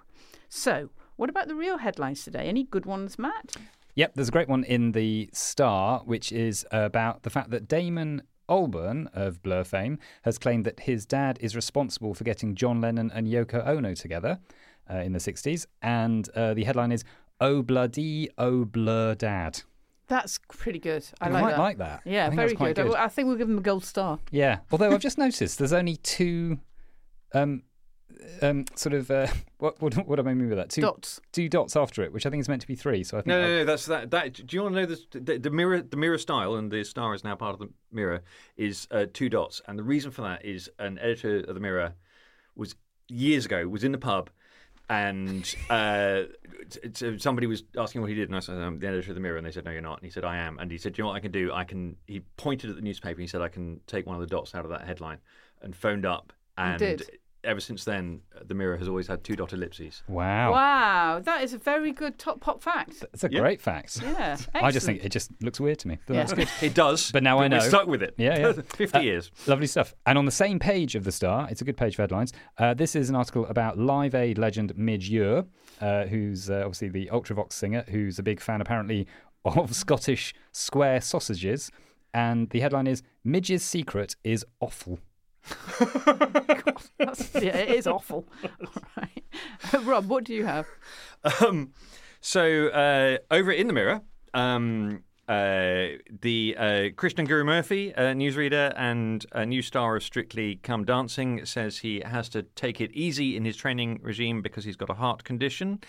[0.47, 2.45] So, what about the real headlines today?
[2.47, 3.57] Any good ones, Matt?
[3.99, 8.21] Yep, there's a great one in the Star, which is about the fact that Damon
[8.47, 13.11] Albarn of Blur fame has claimed that his dad is responsible for getting John Lennon
[13.13, 14.39] and Yoko Ono together
[14.89, 15.65] uh, in the 60s.
[15.81, 17.03] And uh, the headline is
[17.41, 19.63] Oh Bloody Oh Blur Dad.
[20.07, 21.05] That's pretty good.
[21.19, 21.59] I You like might that.
[21.59, 22.01] like that.
[22.05, 22.77] Yeah, very good.
[22.77, 22.95] good.
[22.95, 24.19] I I think we'll give him a gold star.
[24.31, 26.59] Yeah, although I've just noticed there's only two.
[27.33, 27.63] Um,
[28.41, 29.27] um, sort of uh,
[29.59, 30.69] what what what do I mean by that?
[30.69, 31.19] Two Dots.
[31.31, 33.03] two dots after it, which I think is meant to be three.
[33.03, 33.65] So I think No, I'll- no, no.
[33.65, 34.11] That's that.
[34.11, 34.33] That.
[34.45, 35.05] Do you want to know this?
[35.11, 38.21] The, the mirror, the mirror style, and the star is now part of the mirror.
[38.57, 41.93] Is uh, two dots, and the reason for that is an editor of the mirror
[42.55, 42.75] was
[43.07, 44.29] years ago was in the pub,
[44.89, 46.23] and uh,
[46.69, 49.15] t- t- somebody was asking what he did, and I said, "I'm the editor of
[49.15, 50.77] the mirror," and they said, "No, you're not." And he said, "I am," and he
[50.77, 51.51] said, "Do you know what I can do?
[51.53, 53.13] I can." He pointed at the newspaper.
[53.13, 55.19] and He said, "I can take one of the dots out of that headline,"
[55.61, 56.79] and phoned up, and.
[57.41, 57.49] Did.
[57.49, 60.03] Ever since then, the Mirror has always had two dot ellipses.
[60.07, 63.03] wow, Wow, that is a very good top pop fact.
[63.13, 63.39] it's a Yeah.
[63.39, 64.01] great fact.
[64.01, 65.97] Yeah, I just think it just looks weird to me.
[66.05, 66.19] But Yeah.
[66.23, 66.49] that's good.
[66.61, 67.59] It does, But now I we're know.
[67.59, 68.13] stuck with it.
[68.17, 68.51] Yeah, yeah.
[68.75, 69.31] fifty Uh, years.
[69.47, 69.93] Lovely stuff.
[70.05, 72.33] And on the same page of the Star, it's a good page of headlines.
[72.57, 75.45] Uh, this is an article about Live Aid legend Midge Ure,
[75.81, 79.07] uh, who's uh, obviously the Ultravox singer, who's a big fan apparently
[79.45, 81.71] of Scottish square sausages.
[82.13, 84.99] And the headline is Midge's secret is awful.
[86.97, 88.25] That's, yeah, it is awful.
[88.43, 89.85] All right.
[89.85, 90.67] Rob, what do you have?
[91.41, 91.73] Um,
[92.21, 94.01] so uh, over in the mirror,
[94.33, 96.63] um, uh, the uh,
[96.95, 102.29] Krishnan Guru-Murthy, uh, newsreader and a new star of Strictly Come Dancing, says he has
[102.29, 105.81] to take it easy in his training regime because he's got a heart condition.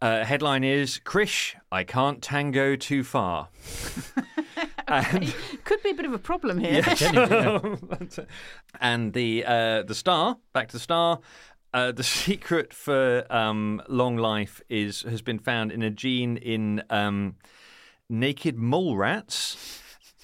[0.00, 3.50] Uh, headline is Krish, I can't tango too far.
[4.92, 6.82] And Could be a bit of a problem here.
[8.80, 11.20] and the uh, the star, back to the star.
[11.74, 16.82] Uh, the secret for um, long life is has been found in a gene in
[16.90, 17.36] um,
[18.08, 19.56] naked mole rats,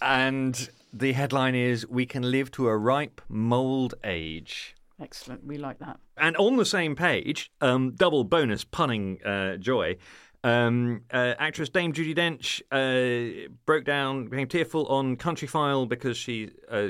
[0.02, 5.44] and the headline is "We can live to a ripe mold age." Excellent.
[5.44, 6.00] We like that.
[6.16, 9.96] And on the same page, um, double bonus punning uh, joy.
[10.44, 16.50] Um, uh, actress Dame Judi Dench uh, broke down, became tearful on Countryfile because she
[16.70, 16.88] uh,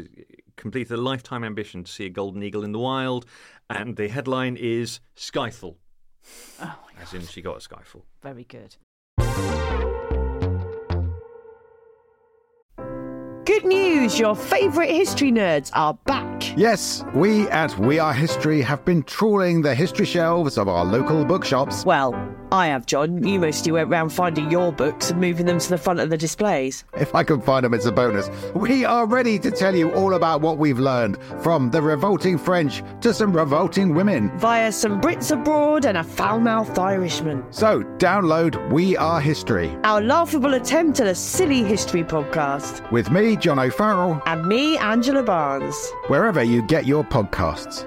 [0.57, 3.25] completed a lifetime ambition to see a golden eagle in the wild.
[3.71, 5.77] And the headline is Skyfall,
[6.61, 8.03] Oh, as in she got a Skyfall.
[8.23, 8.77] very good.
[13.45, 14.19] Good news!
[14.19, 16.57] Your favourite history nerds are back.
[16.57, 21.25] Yes, we at We Are History have been trawling the history shelves of our local
[21.25, 21.85] bookshops.
[21.85, 22.13] Well,
[22.51, 23.23] I have, John.
[23.27, 26.17] You mostly went round finding your books and moving them to the front of the
[26.17, 26.85] displays.
[26.95, 28.31] If I can find them, it's a bonus.
[28.55, 32.83] We are ready to tell you all about what we've learned from the revolting French
[33.03, 34.31] to some revolting women.
[34.39, 37.45] Via some Brits abroad and a foul mouthed Irishman.
[37.51, 42.91] So download We Are History Our laughable attempt at a silly history podcast.
[42.91, 45.93] with me, John O'Farrell, And me, Angela Barnes.
[46.07, 47.85] wherever you get your podcasts.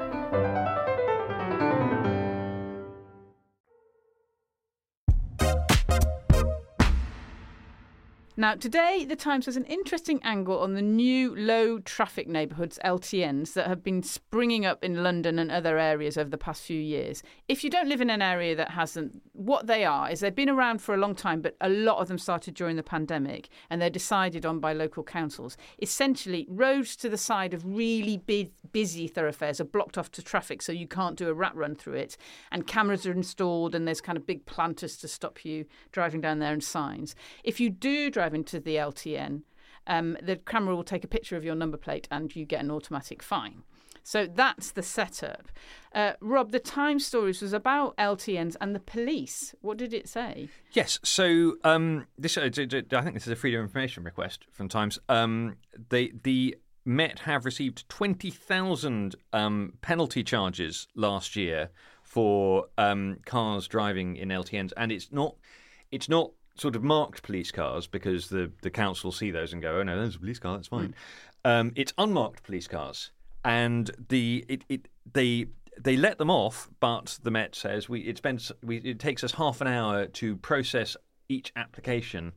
[8.41, 13.54] Now, today, The Times has an interesting angle on the new low traffic neighbourhoods, LTNs,
[13.54, 17.21] that have been springing up in London and other areas over the past few years.
[17.47, 20.49] If you don't live in an area that hasn't, what they are is they've been
[20.49, 23.80] around for a long time, but a lot of them started during the pandemic and
[23.80, 25.56] they're decided on by local councils.
[25.80, 30.63] Essentially, roads to the side of really big, busy thoroughfares are blocked off to traffic
[30.63, 32.17] so you can't do a rat run through it.
[32.51, 36.39] And cameras are installed and there's kind of big planters to stop you driving down
[36.39, 37.13] there and signs.
[37.43, 39.44] If you do drive into the LTN,
[39.88, 42.72] um, the camera will take a picture of your number plate and you get an
[42.72, 43.63] automatic fine.
[44.04, 45.50] So that's the setup.
[45.94, 49.54] Uh, Rob, the Times stories was about LTNs and the police.
[49.62, 50.50] What did it say?
[50.72, 51.00] Yes.
[51.04, 54.98] So um, this, uh, think this is a freedom of information request from Times.
[55.08, 55.58] Um,
[55.89, 61.70] the the Met have received 20,000 um, penalty charges last year
[62.02, 65.36] for um, cars driving in LTNs, and it's not
[65.91, 69.80] it's not sort of marked police cars because the the council see those and go,
[69.80, 70.94] oh no, there's a police car, that's fine.
[71.44, 73.12] Um, it's unmarked police cars,
[73.44, 75.48] and the it, it they
[75.80, 79.34] they let them off, but the Met says we it spends we, it takes us
[79.34, 80.96] half an hour to process
[81.30, 82.34] each application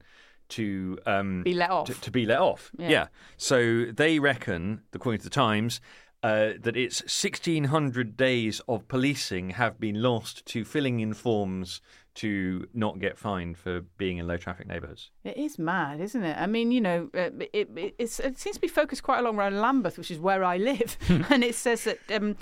[0.51, 1.87] to um, Be let off.
[1.87, 2.71] to, to be let off.
[2.79, 3.09] Yeah.
[3.37, 5.81] So they reckon, according to the Times,
[6.23, 11.81] uh, that it's 1,600 days of policing have been lost to filling in forms
[12.15, 15.11] to not get fined for being in low traffic neighbourhoods.
[15.25, 16.37] It is mad, isn't it?
[16.39, 19.35] I mean, you know, uh, it, it, it seems to be focused quite a lot
[19.35, 20.97] around Lambeth, which is where I live.
[21.09, 22.37] and it says that um,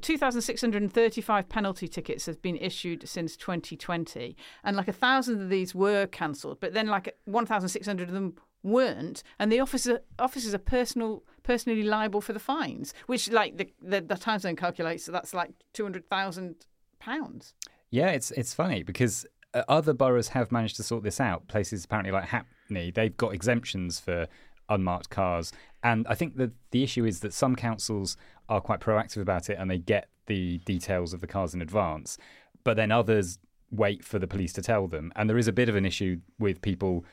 [0.00, 4.36] 2,635 penalty tickets have been issued since 2020.
[4.64, 9.22] And like a thousand of these were cancelled, but then like 1,600 of them weren't.
[9.38, 14.00] And the officer, officers are personal, personally liable for the fines, which like the, the,
[14.00, 17.52] the Time Zone calculates that that's like £200,000.
[17.90, 21.48] Yeah, it's it's funny because uh, other boroughs have managed to sort this out.
[21.48, 24.26] Places apparently like Hackney, they've got exemptions for
[24.68, 28.16] unmarked cars, and I think that the issue is that some councils
[28.48, 32.18] are quite proactive about it and they get the details of the cars in advance,
[32.64, 33.38] but then others
[33.70, 36.20] wait for the police to tell them, and there is a bit of an issue
[36.38, 37.04] with people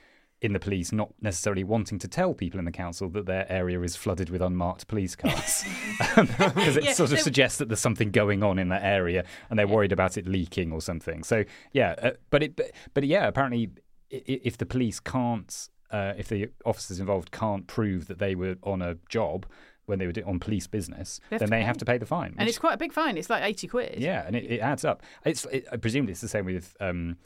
[0.46, 3.82] in the police not necessarily wanting to tell people in the council that their area
[3.82, 5.64] is flooded with unmarked police cars
[6.16, 9.24] because it Yeah, sort of they- suggests that there's something going on in that area
[9.50, 11.24] and they're worried about it leaking or something.
[11.24, 13.72] So yeah, uh, but it but, but yeah, apparently
[14.10, 18.82] if the police can't uh, if the officers involved can't prove that they were on
[18.82, 19.46] a job
[19.88, 21.64] when they were on police business, They then they pay.
[21.64, 22.34] have to pay the fine.
[22.40, 23.18] And it's quite a big fine.
[23.18, 23.96] It's like 80 quid.
[24.00, 25.04] yeah, and it, it adds up.
[25.26, 27.18] It's it, I presume it's the same with um,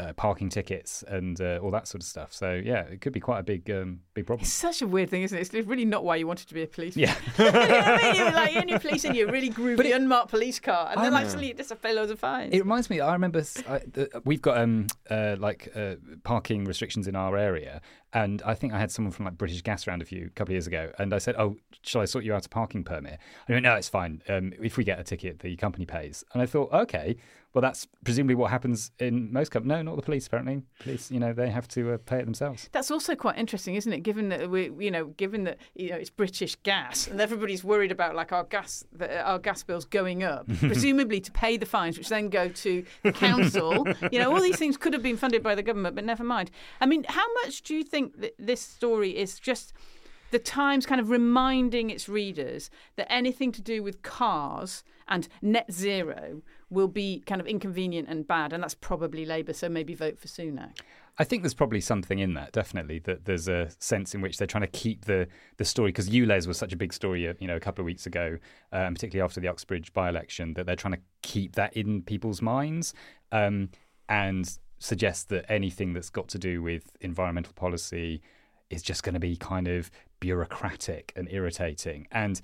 [0.00, 2.32] uh, parking tickets and uh, all that sort of stuff.
[2.32, 4.42] So yeah, it could be quite a big um, big problem.
[4.44, 5.40] It's such a weird thing, isn't it?
[5.54, 7.08] It's really not why you wanted to be a policeman.
[7.08, 7.16] Yeah.
[7.38, 8.16] you know what I mean?
[8.16, 11.24] You're like, you're only policing your really groovy, But it- unmarked police car, and I
[11.24, 12.54] then you just pay loads of fines.
[12.54, 13.00] It reminds me.
[13.00, 17.80] I remember I, the, we've got um uh, like uh, parking restrictions in our area,
[18.12, 20.54] and I think I had someone from like British Gas around a few couple of
[20.54, 23.20] years ago, and I said, "Oh, shall I sort you out a parking permit?" And
[23.48, 24.22] he went, "No, it's fine.
[24.28, 27.16] Um, if we get a ticket, the company pays." And I thought, okay,
[27.52, 29.70] well, that's presumably what happens in most companies.
[29.70, 30.26] No, not the police.
[30.28, 32.68] Apparently, police, you know, they have to uh, pay it themselves.
[32.70, 34.00] That's also quite interesting, isn't it?
[34.00, 37.90] Given that we, you know, given that you know it's British gas, and everybody's worried
[37.90, 41.98] about like our gas, the, our gas bills going up, presumably to pay the fines,
[41.98, 43.84] which then go to the council.
[44.12, 46.52] you know, all these things could have been funded by the government, but never mind.
[46.80, 49.72] I mean, how much do you think that this story is just?
[50.30, 55.72] The Times kind of reminding its readers that anything to do with cars and net
[55.72, 60.18] zero will be kind of inconvenient and bad, and that's probably Labour, so maybe vote
[60.18, 60.78] for Sunak.
[61.18, 63.00] I think there's probably something in that, definitely.
[63.00, 66.46] That there's a sense in which they're trying to keep the the story because ULEZ
[66.46, 68.38] was such a big story, uh, you know, a couple of weeks ago,
[68.72, 72.94] and particularly after the Uxbridge by-election, that they're trying to keep that in people's minds
[73.32, 73.68] um,
[74.08, 78.22] and suggest that anything that's got to do with environmental policy
[78.70, 82.40] is just going to be kind of bureaucratic and irritating and.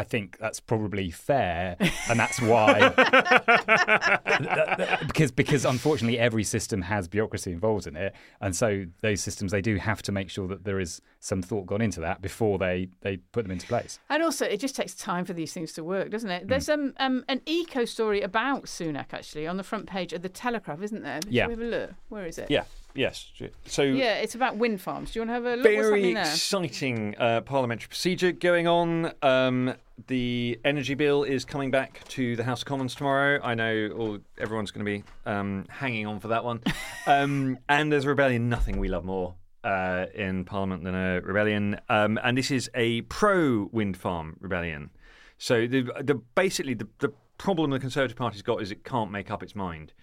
[0.00, 1.76] I think that's probably fair,
[2.08, 2.88] and that's why
[5.06, 9.60] because because unfortunately every system has bureaucracy involved in it, and so those systems they
[9.60, 12.88] do have to make sure that there is some thought gone into that before they
[13.02, 13.98] they put them into place.
[14.08, 16.48] And also, it just takes time for these things to work, doesn't it?
[16.48, 20.30] There's um, um an eco story about Sunak actually on the front page of the
[20.30, 21.20] Telegraph, isn't there?
[21.24, 21.46] Shall Yeah.
[21.46, 21.90] we have a look?
[22.08, 22.50] Where is it?
[22.50, 22.64] Yeah.
[22.94, 23.30] Yes.
[23.66, 25.12] So Yeah, it's about wind farms.
[25.12, 25.64] Do you want to have a look?
[25.64, 26.22] What's very happening there?
[26.24, 29.12] exciting uh, parliamentary procedure going on.
[29.22, 29.74] Um,
[30.06, 33.40] the energy bill is coming back to the House of Commons tomorrow.
[33.42, 36.62] I know all, everyone's going to be um, hanging on for that one.
[37.06, 38.50] Um, and there's a rebellion.
[38.50, 39.34] Nothing we love more
[39.64, 41.80] uh, in Parliament than a rebellion.
[41.88, 44.90] Um, and this is a pro wind farm rebellion.
[45.38, 49.30] So the, the basically the, the problem the Conservative Party's got is it can't make
[49.30, 49.94] up its mind.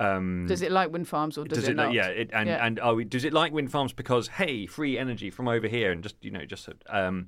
[0.00, 1.86] Um, Does it like wind farms or does, does it, not?
[1.88, 2.64] like, yeah, it, and Yeah.
[2.64, 6.02] and oh, does it like wind farms because hey, free energy from over here, and
[6.02, 7.26] just you know, just um,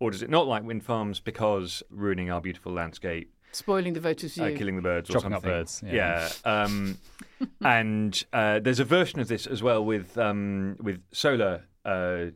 [0.00, 4.34] or does it not like wind farms because ruining our beautiful landscape, Spoiling the voters'
[4.34, 4.44] view.
[4.44, 6.28] uh, killing the birds, or Chopping up birds, yeah.
[6.44, 6.62] Yeah.
[6.64, 6.98] um,
[7.64, 12.26] and uh, there's a version of this as well with um, with solar uh,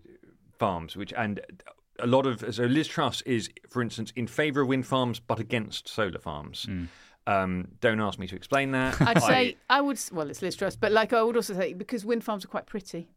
[0.58, 1.40] farms, which and
[1.98, 5.38] a lot of so Liz Truss is, for instance, in favour of wind farms but
[5.40, 6.66] against solar farms.
[7.26, 9.00] Um, don't ask me to explain that.
[9.00, 10.00] I'd say I would.
[10.12, 12.66] Well, it's Liz Truss, but like I would also say because wind farms are quite
[12.66, 13.08] pretty.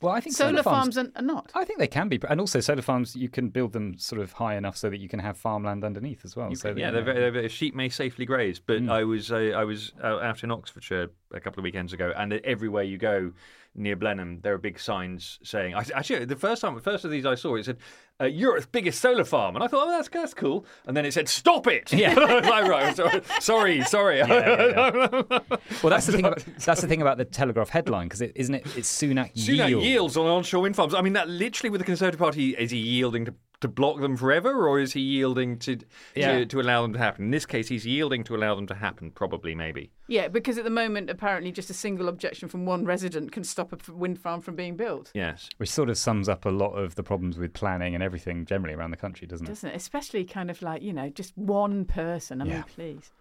[0.00, 1.52] Well, I think Solar, farms, are, are not.
[1.54, 4.32] I think they can be, and also solar farms you can build them sort of
[4.32, 6.54] high enough so that you can have farmland underneath as well.
[6.54, 8.58] so that, yeah, you they're know, very, they're sheep may safely graze.
[8.58, 12.14] But I was uh, I was out, out in Oxfordshire a couple of weekends ago,
[12.16, 13.32] and everywhere you go,
[13.74, 15.74] near Blenheim, there are big signs saying.
[15.74, 17.78] I, actually, the first time, the first of these I saw, it said
[18.20, 20.66] uh, Europe's biggest solar farm, and I thought, oh, that's that's cool.
[20.86, 21.92] And then it said, stop it.
[21.92, 22.14] Yeah.
[22.50, 24.18] Like, right, sorry, sorry, sorry.
[24.18, 25.38] Yeah, yeah,
[25.82, 26.24] Well, that's the thing.
[26.24, 28.66] About, that's the thing about the Telegraph headline because it isn't it?
[28.76, 29.82] It's Sunak, Sunak yield.
[29.82, 30.94] yields on onshore wind farms.
[30.94, 34.16] I mean, that literally with the Conservative Party, is he yielding to, to block them
[34.16, 35.78] forever, or is he yielding to,
[36.14, 36.38] Yeah.
[36.38, 37.26] to to allow them to happen?
[37.26, 39.10] In this case, he's yielding to allow them to happen.
[39.10, 39.90] Probably, maybe.
[40.08, 43.72] Yeah, because at the moment, apparently, just a single objection from one resident can stop
[43.72, 45.10] a wind farm from being built.
[45.14, 45.48] Yes.
[45.58, 48.74] Which sort of sums up a lot of the problems with planning and everything generally
[48.74, 49.50] around the country, doesn't it?
[49.50, 49.76] Doesn't it?
[49.76, 52.40] Especially kind of like, you know, just one person.
[52.40, 53.12] I mean, please.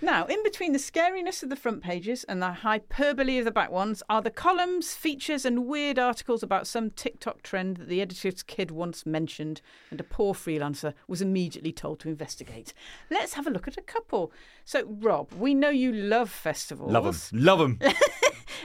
[0.00, 3.70] Now, in between the scariness of the front pages and the hyperbole of the back
[3.70, 8.42] ones are the columns, features, and weird articles about some TikTok trend that the editor's
[8.42, 12.74] kid once mentioned and a poor freelancer was immediately told to investigate.
[13.10, 14.32] Let's have a look at a couple.
[14.64, 16.92] So, Rob, we know you love festivals.
[16.92, 17.44] Love them.
[17.44, 17.78] Love them.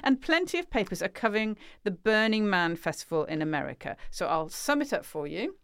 [0.04, 3.98] And plenty of papers are covering the Burning Man Festival in America.
[4.10, 5.56] So I'll sum it up for you.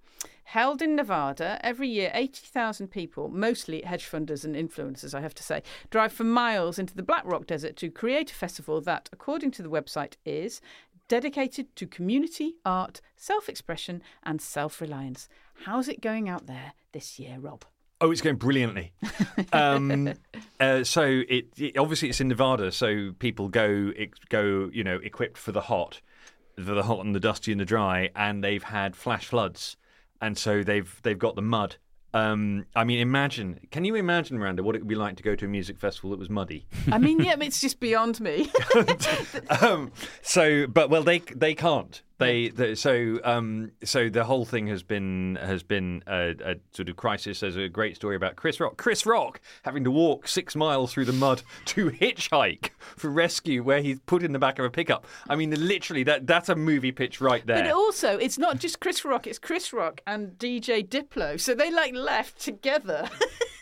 [0.51, 5.43] Held in Nevada, every year 80,000 people, mostly hedge funders and influencers, I have to
[5.43, 9.51] say, drive for miles into the Black Rock Desert to create a festival that, according
[9.51, 10.61] to the website, is
[11.09, 15.27] dedicated to community, art, self expression, and self reliance.
[15.65, 17.65] How's it going out there this year, Rob?
[17.99, 18.93] Oh, it's going brilliantly.
[19.51, 20.13] um,
[20.61, 23.91] uh, so it, it obviously it's in Nevada, so people go
[24.29, 25.99] go you know equipped for the hot,
[26.55, 29.75] for the hot and the dusty and the dry, and they've had flash floods,
[30.21, 31.77] and so they've they've got the mud.
[32.13, 33.59] Um, I mean, imagine.
[33.69, 36.11] Can you imagine, Miranda, what it would be like to go to a music festival
[36.11, 36.65] that was muddy?
[36.91, 38.49] I mean, yeah, it's just beyond me.
[39.61, 42.01] um, so, but well, they they can't.
[42.19, 46.89] They, they so um, so the whole thing has been has been a, a sort
[46.89, 47.41] of crisis.
[47.41, 48.77] There's a great story about Chris Rock.
[48.77, 53.81] Chris Rock having to walk six miles through the mud to hitchhike for rescue, where
[53.81, 55.05] he's put in the back of a pickup.
[55.29, 57.63] I mean, literally, that that's a movie pitch right there.
[57.63, 61.39] But also, it's not just Chris Rock; it's Chris Rock and DJ Diplo.
[61.39, 63.09] So they like left together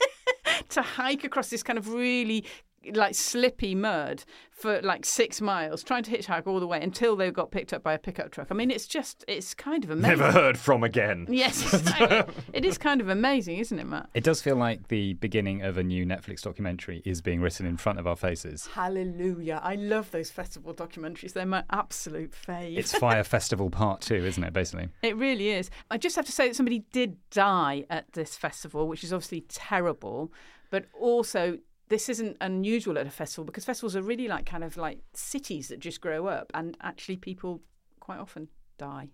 [0.69, 2.45] to hike across this kind of really
[2.93, 7.29] like slippy mud for like six miles, trying to hitchhike all the way until they
[7.29, 8.47] got picked up by a pickup truck.
[8.51, 10.17] I mean, it's just it's kind of amazing.
[10.19, 11.27] Never heard from again.
[11.29, 12.33] Yes, exactly.
[12.53, 14.09] it is kind of amazing, isn't it, Matt?
[14.13, 17.75] It does feel like the beginning of a new Netflix documentary is being written in
[17.77, 18.67] front of our faces.
[18.67, 19.59] Hallelujah!
[19.63, 21.33] I love those festival documentaries.
[21.33, 22.77] They're my absolute fave.
[22.77, 24.53] It's Fire Festival Part Two, isn't it?
[24.53, 25.69] Basically, It really is.
[25.91, 29.41] I just have to say that somebody did die at this festival, which is obviously
[29.49, 30.31] terrible,
[30.69, 31.57] but also
[31.89, 35.67] this isn't unusual at a festival because festivals are really like kind of like cities
[35.67, 37.61] that just grow up and actually people
[37.99, 39.09] quite often die.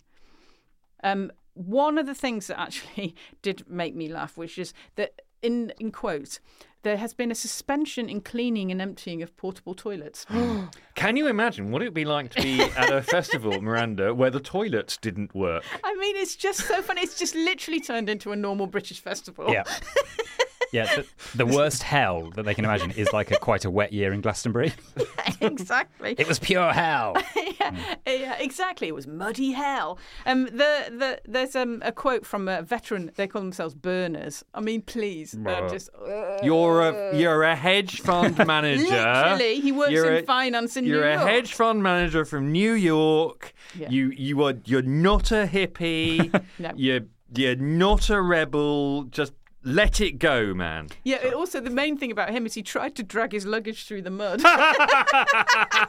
[1.04, 5.72] Um, one of the things that actually did make me laugh, which is that in
[5.78, 6.40] in quotes,
[6.82, 10.24] there has been a suspension in cleaning and emptying of portable toilets.
[10.94, 14.30] Can you imagine what it would be like to be at a festival, Miranda, where
[14.30, 15.64] the toilets didn't work?
[15.84, 17.02] I mean, it's just so funny.
[17.02, 19.52] It's just literally turned into a normal British festival.
[19.52, 19.64] yeah.
[20.72, 21.06] Yeah, the,
[21.36, 24.22] the worst hell that they can imagine is like a quite a wet year in
[24.22, 24.72] Glastonbury.
[25.40, 26.14] exactly.
[26.18, 27.14] It was pure hell.
[27.60, 28.88] yeah, yeah, exactly.
[28.88, 29.98] It was muddy hell.
[30.24, 33.10] Um, the, the, there's um, a quote from a veteran.
[33.16, 34.44] They call themselves burners.
[34.54, 38.84] I mean, please, uh, just uh, You're a you're a hedge fund manager.
[38.84, 39.60] literally.
[39.60, 43.52] He works You're in a- finance in You're a hedge fund manager from New York.
[43.74, 43.90] Yeah.
[43.90, 46.32] You you are you're not a hippie.
[46.58, 46.72] No.
[46.76, 47.00] You're
[47.34, 49.04] you're not a rebel.
[49.04, 49.32] Just
[49.64, 50.88] let it go, man.
[51.04, 51.18] Yeah.
[51.24, 54.02] and Also, the main thing about him is he tried to drag his luggage through
[54.02, 54.42] the mud.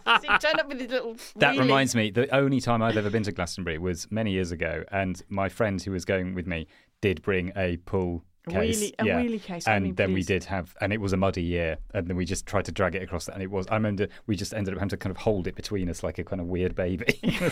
[0.05, 1.15] So he turned up with his little.
[1.38, 1.59] That wheelie.
[1.59, 5.21] reminds me, the only time I've ever been to Glastonbury was many years ago, and
[5.29, 6.67] my friend who was going with me
[7.01, 8.79] did bring a pull A case.
[8.82, 9.21] wheelie- a yeah.
[9.21, 11.77] wheelie case, I And mean, then we did have, and it was a muddy year,
[11.93, 14.08] and then we just tried to drag it across that, and it was, I remember
[14.27, 16.41] we just ended up having to kind of hold it between us like a kind
[16.41, 17.19] of weird baby.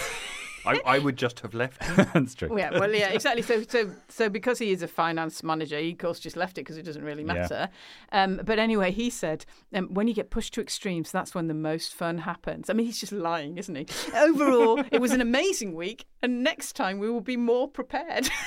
[0.64, 1.80] I, I would just have left.
[2.14, 2.56] That's true.
[2.56, 3.42] Yeah, well, yeah, exactly.
[3.42, 6.62] So, so, so because he is a finance manager, he of course just left it
[6.62, 7.34] because it doesn't really Yeah.
[7.34, 7.70] matter.
[8.12, 11.56] Um, but anyway, he said um, when you get pushed to extremes, that's when the
[11.56, 12.70] most fun happens.
[12.70, 13.88] I mean, he's just lying, isn't he?
[14.16, 18.30] Overall, it was an amazing week, and next time we will be more prepared.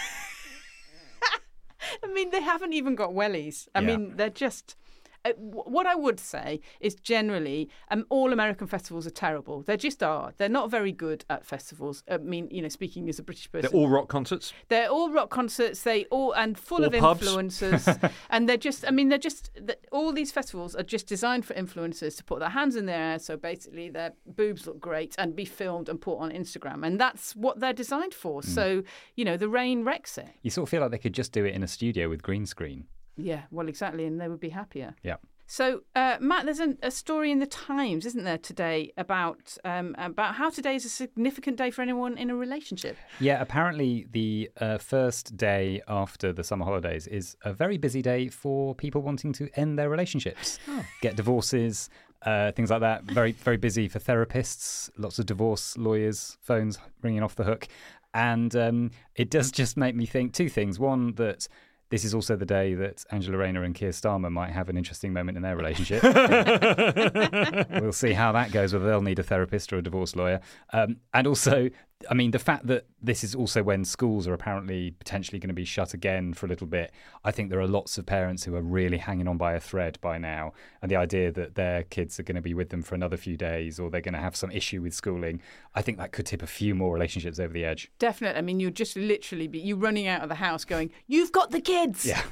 [2.02, 3.68] I mean, they haven't even got wellies.
[3.74, 3.86] I Yeah.
[3.86, 4.76] mean, they're just.
[5.25, 9.62] Uh, w- what I would say is generally, um, all American festivals are terrible.
[9.62, 10.33] They just are.
[10.37, 12.02] They're not very good at festivals.
[12.10, 14.52] I mean, you know, speaking as a British person, They're all rock concerts.
[14.68, 15.83] they're all rock concerts.
[15.83, 17.27] They all and full Or of pubs.
[17.27, 18.87] influencers, and they're just.
[18.87, 19.50] I mean, they're just.
[19.54, 23.00] th- All these festivals are just designed for influencers to put their hands in their
[23.12, 23.18] air.
[23.18, 27.35] So basically, their boobs look great and be filmed and put on Instagram, and that's
[27.35, 28.42] what they're designed for.
[28.42, 28.48] Hmm.
[28.50, 28.83] So
[29.16, 30.29] you know, the rain wrecks it.
[30.42, 32.46] You sort of feel like they could just do it in a studio with green
[32.46, 32.87] screen.
[33.17, 34.94] Yeah, well, exactly, and they would be happier.
[35.02, 35.17] Yeah.
[35.46, 39.94] So, uh, Matt, there's an, a story in the Times, isn't there, today about um,
[39.98, 42.96] about how today is a significant day for anyone in a relationship.
[43.21, 48.29] Yeah, apparently the uh, first day after the summer holidays is a very busy day
[48.29, 50.58] for people wanting to end their relationships,
[51.02, 51.90] get divorces,
[52.23, 53.04] uh, things like that.
[53.04, 57.69] Very, very busy for therapists, lots of divorce lawyers, phones ringing off the hook.
[58.15, 60.79] And um, it does just make me think two things.
[60.79, 61.48] One, that
[61.94, 65.12] this is also the day that Angela Rayner and Keir Starmer might have an interesting
[65.12, 66.02] moment in their relationship.
[67.80, 70.40] we'll see how that goes, whether they'll need a therapist or a divorce lawyer.
[70.72, 71.70] Um, and also,
[72.10, 75.54] I mean, the fact that this is also when schools are apparently potentially going to
[75.54, 76.92] be shut again for a little bit,
[77.24, 79.98] I think there are lots of parents who are really hanging on by a thread
[80.00, 80.52] by now.
[80.82, 83.36] And the idea that their kids are going to be with them for another few
[83.36, 85.40] days or they're going to have some issue with schooling,
[85.74, 87.90] I think that could tip a few more relationships over the edge.
[87.98, 88.38] Definitely.
[88.38, 91.50] I mean, you'd just literally be you running out of the house going, "You've got
[91.50, 92.22] the kids." Yeah.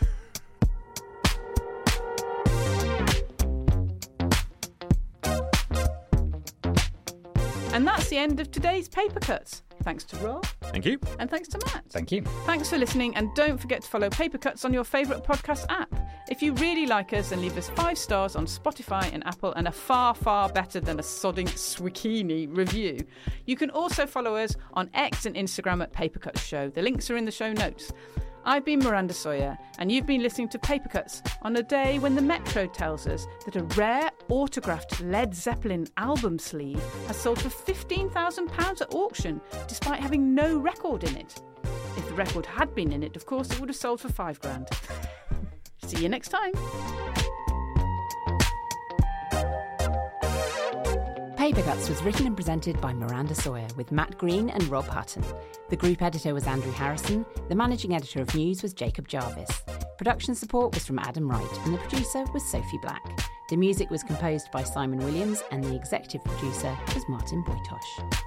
[8.16, 9.62] the end of today's paper cuts.
[9.82, 10.42] Thanks to Rob
[10.72, 10.98] Thank you.
[11.18, 11.84] and thanks to Matt.
[11.90, 12.22] Thank you.
[12.46, 15.94] Thanks for listening, and don't forget to follow Paper Cuts on your favourite podcast app.
[16.30, 19.68] If you really like us, then leave us five stars on Spotify and Apple, and
[19.68, 23.06] a far, far better than a sodding swikini review.
[23.44, 26.70] You can also follow us on X and Instagram at Paper Cuts Show.
[26.70, 27.92] The links are in the show notes.
[28.48, 32.14] I've been Miranda Sawyer, and you've been listening to Paper Cuts on a day when
[32.14, 37.48] the Metro tells us that a rare autographed Led Zeppelin album sleeve has sold for
[37.48, 41.42] £15,000 at auction, despite having no record in it.
[41.96, 44.38] If the record had been in it, of course, it would have sold for five
[44.38, 44.68] grand.
[45.84, 46.52] See you next time.
[51.46, 55.22] Paper Cuts was written and presented by Miranda Sawyer with Matt Green and Rob Hutton.
[55.68, 57.24] The group editor was Andrew Harrison.
[57.48, 59.62] The managing editor of news was Jacob Jarvis.
[59.96, 63.00] Production support was from Adam Wright, and the producer was Sophie Black.
[63.48, 68.25] The music was composed by Simon Williams, and the executive producer was Martin Bojtos.